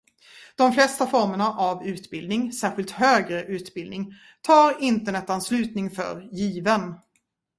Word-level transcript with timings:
De 0.55 0.73
flesta 0.73 1.07
formerna 1.07 1.47
av 1.53 1.87
utbildning, 1.87 2.51
särskilt 2.53 2.91
högre 2.91 3.43
utbildning, 3.43 4.13
tar 4.41 4.77
internetanslutning 4.81 5.89
för 5.89 6.21
given. 6.31 6.93